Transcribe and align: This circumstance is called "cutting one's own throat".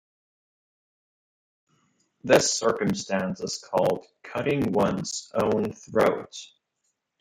This 2.23 2.51
circumstance 2.51 3.39
is 3.39 3.59
called 3.59 4.07
"cutting 4.23 4.71
one's 4.71 5.29
own 5.35 5.73
throat". 5.73 6.35